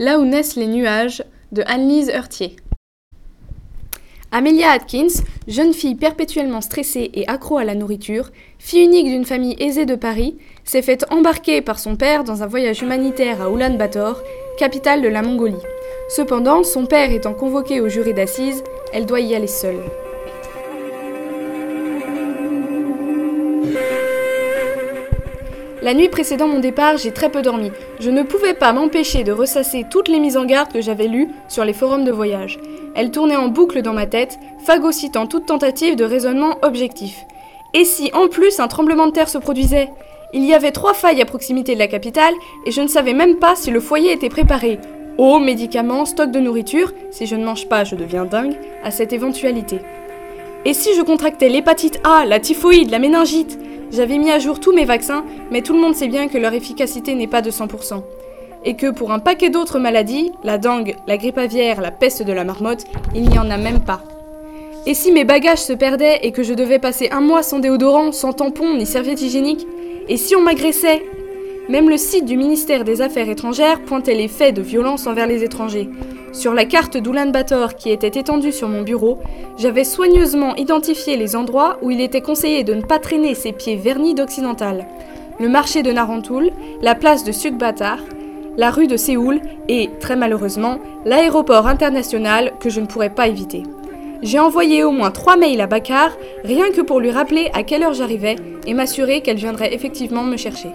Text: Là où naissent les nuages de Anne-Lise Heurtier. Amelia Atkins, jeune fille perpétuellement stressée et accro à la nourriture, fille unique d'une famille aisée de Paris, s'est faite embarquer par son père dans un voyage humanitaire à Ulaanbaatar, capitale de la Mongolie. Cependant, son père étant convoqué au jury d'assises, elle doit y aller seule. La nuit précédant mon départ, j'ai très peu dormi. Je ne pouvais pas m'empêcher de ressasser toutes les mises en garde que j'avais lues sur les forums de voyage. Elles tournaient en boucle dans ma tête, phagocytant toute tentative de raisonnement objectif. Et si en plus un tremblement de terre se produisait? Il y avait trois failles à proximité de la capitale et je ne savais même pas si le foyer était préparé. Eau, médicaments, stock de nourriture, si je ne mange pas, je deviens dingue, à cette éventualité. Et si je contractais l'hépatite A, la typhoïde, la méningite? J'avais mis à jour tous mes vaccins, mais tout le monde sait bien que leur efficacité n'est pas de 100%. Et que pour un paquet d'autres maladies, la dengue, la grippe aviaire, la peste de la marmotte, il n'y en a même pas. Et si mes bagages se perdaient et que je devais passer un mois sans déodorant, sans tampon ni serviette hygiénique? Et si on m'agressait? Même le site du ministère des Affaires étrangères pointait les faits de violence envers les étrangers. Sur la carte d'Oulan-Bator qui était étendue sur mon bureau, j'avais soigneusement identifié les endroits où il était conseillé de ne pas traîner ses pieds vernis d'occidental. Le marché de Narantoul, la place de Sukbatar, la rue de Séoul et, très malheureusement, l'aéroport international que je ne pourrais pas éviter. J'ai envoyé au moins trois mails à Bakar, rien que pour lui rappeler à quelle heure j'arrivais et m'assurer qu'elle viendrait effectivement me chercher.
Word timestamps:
Là 0.00 0.18
où 0.18 0.24
naissent 0.24 0.56
les 0.56 0.66
nuages 0.66 1.22
de 1.52 1.62
Anne-Lise 1.66 2.08
Heurtier. 2.08 2.56
Amelia 4.32 4.70
Atkins, 4.70 5.08
jeune 5.46 5.74
fille 5.74 5.94
perpétuellement 5.94 6.62
stressée 6.62 7.10
et 7.12 7.28
accro 7.28 7.58
à 7.58 7.64
la 7.64 7.74
nourriture, 7.74 8.30
fille 8.58 8.84
unique 8.84 9.08
d'une 9.08 9.26
famille 9.26 9.56
aisée 9.58 9.84
de 9.84 9.96
Paris, 9.96 10.38
s'est 10.64 10.80
faite 10.80 11.04
embarquer 11.10 11.60
par 11.60 11.78
son 11.78 11.96
père 11.96 12.24
dans 12.24 12.42
un 12.42 12.46
voyage 12.46 12.80
humanitaire 12.80 13.42
à 13.42 13.50
Ulaanbaatar, 13.50 14.22
capitale 14.56 15.02
de 15.02 15.08
la 15.08 15.20
Mongolie. 15.20 15.56
Cependant, 16.08 16.64
son 16.64 16.86
père 16.86 17.12
étant 17.12 17.34
convoqué 17.34 17.82
au 17.82 17.90
jury 17.90 18.14
d'assises, 18.14 18.64
elle 18.94 19.04
doit 19.04 19.20
y 19.20 19.34
aller 19.34 19.48
seule. 19.48 19.82
La 25.82 25.94
nuit 25.94 26.10
précédant 26.10 26.46
mon 26.46 26.58
départ, 26.58 26.98
j'ai 26.98 27.10
très 27.10 27.30
peu 27.30 27.40
dormi. 27.40 27.72
Je 28.00 28.10
ne 28.10 28.22
pouvais 28.22 28.52
pas 28.52 28.74
m'empêcher 28.74 29.24
de 29.24 29.32
ressasser 29.32 29.86
toutes 29.88 30.08
les 30.08 30.20
mises 30.20 30.36
en 30.36 30.44
garde 30.44 30.70
que 30.70 30.82
j'avais 30.82 31.06
lues 31.06 31.30
sur 31.48 31.64
les 31.64 31.72
forums 31.72 32.04
de 32.04 32.12
voyage. 32.12 32.58
Elles 32.94 33.10
tournaient 33.10 33.36
en 33.36 33.48
boucle 33.48 33.80
dans 33.80 33.94
ma 33.94 34.06
tête, 34.06 34.38
phagocytant 34.66 35.26
toute 35.26 35.46
tentative 35.46 35.96
de 35.96 36.04
raisonnement 36.04 36.58
objectif. 36.60 37.24
Et 37.72 37.86
si 37.86 38.10
en 38.12 38.28
plus 38.28 38.60
un 38.60 38.68
tremblement 38.68 39.06
de 39.06 39.12
terre 39.12 39.30
se 39.30 39.38
produisait? 39.38 39.88
Il 40.34 40.44
y 40.44 40.52
avait 40.52 40.70
trois 40.70 40.92
failles 40.92 41.22
à 41.22 41.24
proximité 41.24 41.72
de 41.72 41.78
la 41.78 41.88
capitale 41.88 42.34
et 42.66 42.72
je 42.72 42.82
ne 42.82 42.86
savais 42.86 43.14
même 43.14 43.36
pas 43.36 43.56
si 43.56 43.70
le 43.70 43.80
foyer 43.80 44.12
était 44.12 44.28
préparé. 44.28 44.78
Eau, 45.16 45.38
médicaments, 45.38 46.04
stock 46.04 46.30
de 46.30 46.40
nourriture, 46.40 46.92
si 47.10 47.26
je 47.26 47.36
ne 47.36 47.44
mange 47.44 47.68
pas, 47.68 47.84
je 47.84 47.96
deviens 47.96 48.26
dingue, 48.26 48.54
à 48.84 48.90
cette 48.90 49.14
éventualité. 49.14 49.80
Et 50.66 50.74
si 50.74 50.94
je 50.94 51.00
contractais 51.00 51.48
l'hépatite 51.48 52.00
A, 52.04 52.26
la 52.26 52.38
typhoïde, 52.38 52.90
la 52.90 52.98
méningite? 52.98 53.58
J'avais 53.92 54.18
mis 54.18 54.30
à 54.30 54.38
jour 54.38 54.60
tous 54.60 54.72
mes 54.72 54.84
vaccins, 54.84 55.24
mais 55.50 55.62
tout 55.62 55.72
le 55.72 55.80
monde 55.80 55.94
sait 55.94 56.06
bien 56.06 56.28
que 56.28 56.36
leur 56.36 56.52
efficacité 56.52 57.14
n'est 57.14 57.26
pas 57.26 57.40
de 57.40 57.50
100%. 57.50 58.02
Et 58.66 58.74
que 58.76 58.90
pour 58.90 59.10
un 59.10 59.20
paquet 59.20 59.48
d'autres 59.48 59.78
maladies, 59.78 60.32
la 60.44 60.58
dengue, 60.58 60.96
la 61.06 61.16
grippe 61.16 61.38
aviaire, 61.38 61.80
la 61.80 61.90
peste 61.90 62.22
de 62.22 62.32
la 62.32 62.44
marmotte, 62.44 62.84
il 63.14 63.26
n'y 63.26 63.38
en 63.38 63.50
a 63.50 63.56
même 63.56 63.80
pas. 63.80 64.02
Et 64.84 64.92
si 64.92 65.12
mes 65.12 65.24
bagages 65.24 65.62
se 65.62 65.72
perdaient 65.72 66.20
et 66.22 66.30
que 66.30 66.42
je 66.42 66.52
devais 66.52 66.78
passer 66.78 67.08
un 67.10 67.22
mois 67.22 67.42
sans 67.42 67.58
déodorant, 67.58 68.12
sans 68.12 68.34
tampon 68.34 68.74
ni 68.76 68.84
serviette 68.84 69.22
hygiénique? 69.22 69.66
Et 70.08 70.18
si 70.18 70.36
on 70.36 70.42
m'agressait? 70.42 71.02
Même 71.70 71.88
le 71.88 71.98
site 71.98 72.24
du 72.24 72.36
ministère 72.36 72.82
des 72.82 73.00
Affaires 73.00 73.28
étrangères 73.28 73.80
pointait 73.82 74.16
les 74.16 74.26
faits 74.26 74.56
de 74.56 74.60
violence 74.60 75.06
envers 75.06 75.28
les 75.28 75.44
étrangers. 75.44 75.88
Sur 76.32 76.52
la 76.52 76.64
carte 76.64 76.96
d'Oulan-Bator 76.96 77.76
qui 77.76 77.90
était 77.90 78.18
étendue 78.18 78.50
sur 78.50 78.68
mon 78.68 78.82
bureau, 78.82 79.18
j'avais 79.56 79.84
soigneusement 79.84 80.56
identifié 80.56 81.16
les 81.16 81.36
endroits 81.36 81.78
où 81.80 81.92
il 81.92 82.00
était 82.00 82.22
conseillé 82.22 82.64
de 82.64 82.74
ne 82.74 82.82
pas 82.82 82.98
traîner 82.98 83.36
ses 83.36 83.52
pieds 83.52 83.76
vernis 83.76 84.16
d'occidental. 84.16 84.84
Le 85.38 85.48
marché 85.48 85.84
de 85.84 85.92
Narantoul, 85.92 86.50
la 86.82 86.96
place 86.96 87.22
de 87.22 87.30
Sukbatar, 87.30 87.98
la 88.56 88.72
rue 88.72 88.88
de 88.88 88.96
Séoul 88.96 89.40
et, 89.68 89.90
très 90.00 90.16
malheureusement, 90.16 90.78
l'aéroport 91.04 91.68
international 91.68 92.52
que 92.58 92.68
je 92.68 92.80
ne 92.80 92.86
pourrais 92.86 93.14
pas 93.14 93.28
éviter. 93.28 93.62
J'ai 94.22 94.40
envoyé 94.40 94.82
au 94.82 94.90
moins 94.90 95.12
trois 95.12 95.36
mails 95.36 95.60
à 95.60 95.68
Bakar, 95.68 96.10
rien 96.42 96.72
que 96.72 96.80
pour 96.80 96.98
lui 96.98 97.12
rappeler 97.12 97.48
à 97.54 97.62
quelle 97.62 97.84
heure 97.84 97.94
j'arrivais 97.94 98.34
et 98.66 98.74
m'assurer 98.74 99.20
qu'elle 99.20 99.36
viendrait 99.36 99.72
effectivement 99.72 100.24
me 100.24 100.36
chercher. 100.36 100.70